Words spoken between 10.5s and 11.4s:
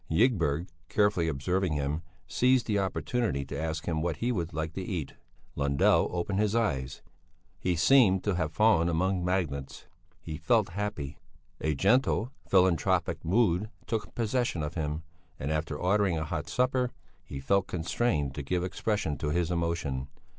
happy;